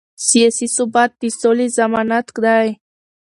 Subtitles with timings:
[0.27, 2.69] سیاسي ثبات د سولې ضمانت دی